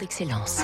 [0.00, 0.62] D'excellence.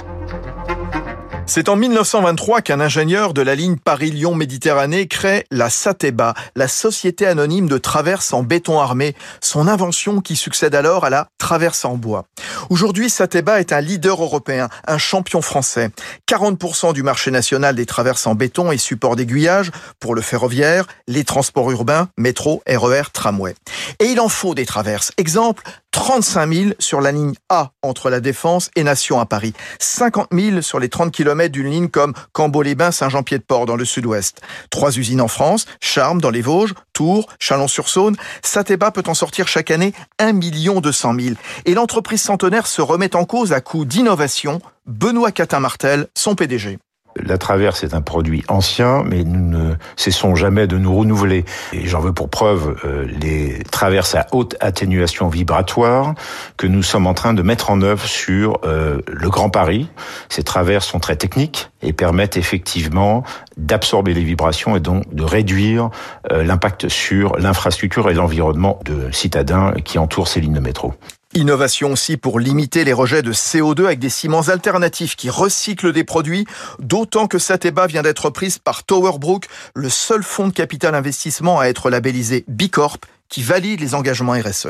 [1.46, 7.68] C'est en 1923 qu'un ingénieur de la ligne Paris-Lyon-Méditerranée crée la SATEBA, la Société anonyme
[7.68, 12.24] de traverse en béton armé, son invention qui succède alors à la traverse en bois.
[12.70, 15.90] Aujourd'hui, Sateba est un leader européen, un champion français.
[16.28, 19.70] 40% du marché national des traverses en béton et support d'aiguillage
[20.00, 23.54] pour le ferroviaire, les transports urbains, métro, RER, tramway.
[24.00, 25.12] Et il en faut des traverses.
[25.16, 25.62] Exemple,
[25.92, 29.52] 35 000 sur la ligne A entre la Défense et À Paris.
[29.80, 34.40] 50 000 sur les 30 km d'une ligne comme Cambo-les-Bains, Saint-Jean-Pied-de-Port dans le sud-ouest.
[34.70, 38.16] Trois usines en France, Charmes dans les Vosges, Tours, Chalon-sur-Saône.
[38.42, 41.34] Sateba peut en sortir chaque année 1 200 000.
[41.66, 44.62] Et l'entreprise centenaire se remet en cause à coup d'innovation.
[44.86, 46.78] Benoît Catin-Martel, son PDG.
[47.24, 51.44] La traverse est un produit ancien, mais nous ne cessons jamais de nous renouveler.
[51.72, 56.14] Et j'en veux pour preuve euh, les traverses à haute atténuation vibratoire
[56.56, 59.88] que nous sommes en train de mettre en œuvre sur euh, le Grand Paris.
[60.28, 63.24] Ces traverses sont très techniques et permettent effectivement
[63.56, 65.90] d'absorber les vibrations et donc de réduire
[66.32, 70.94] euh, l'impact sur l'infrastructure et l'environnement de citadins qui entourent ces lignes de métro.
[71.34, 76.04] Innovation aussi pour limiter les rejets de CO2 avec des ciments alternatifs qui recyclent des
[76.04, 76.46] produits,
[76.78, 81.66] d'autant que Sateba vient d'être prise par Towerbrook, le seul fonds de capital investissement à
[81.66, 84.68] être labellisé Bicorp, qui valide les engagements RSE.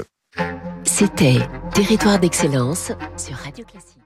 [0.83, 1.39] C'était
[1.75, 3.98] Territoire d'excellence sur Radio Classique.